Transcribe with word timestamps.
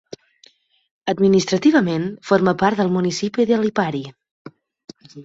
Administrativament, 1.11 2.07
forma 2.29 2.53
part 2.63 2.81
del 2.83 2.89
municipi 2.97 3.47
de 3.53 3.61
Lipari. 3.65 4.03